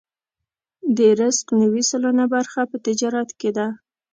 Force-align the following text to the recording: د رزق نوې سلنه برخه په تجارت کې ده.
د 0.97 0.99
رزق 1.19 1.47
نوې 1.61 1.83
سلنه 1.89 2.25
برخه 2.33 2.61
په 2.71 2.77
تجارت 2.85 3.29
کې 3.39 3.49
ده. 3.57 3.67